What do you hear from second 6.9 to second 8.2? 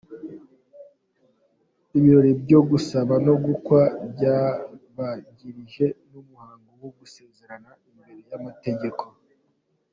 gusezerana imbere